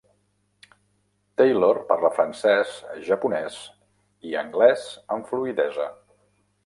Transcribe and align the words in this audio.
Taylor 1.41 1.75
parla 1.91 2.11
francès, 2.15 2.73
japonès 3.09 3.59
i 4.31 4.35
anglès 4.43 4.87
amb 5.17 5.31
fluïdesa. 5.35 5.87